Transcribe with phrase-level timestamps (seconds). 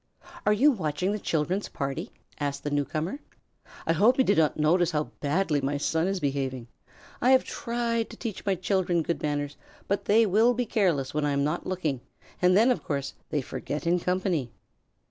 [0.47, 2.09] "Are you watching the children's party?"
[2.39, 3.19] asked the newcomer.
[3.85, 6.65] "I hope you did not notice how badly my son is behaving.
[7.21, 11.23] I have tried to teach my children good manners, but they will be careless when
[11.23, 12.01] I am not looking,
[12.41, 14.49] and then, of course, they forget in company."